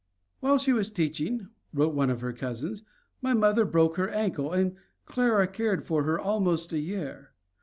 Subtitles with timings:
[0.39, 2.81] "While she was teaching," wrote one of her cousins,
[3.21, 7.35] "my mother broke her ankle and Clara cared for her almost a year.